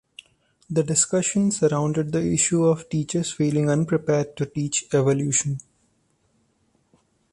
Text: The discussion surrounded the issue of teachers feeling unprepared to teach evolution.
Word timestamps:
The 0.67 0.81
discussion 0.81 1.51
surrounded 1.51 2.11
the 2.11 2.23
issue 2.33 2.65
of 2.65 2.89
teachers 2.89 3.33
feeling 3.33 3.69
unprepared 3.69 4.35
to 4.37 4.47
teach 4.47 4.85
evolution. 4.91 5.59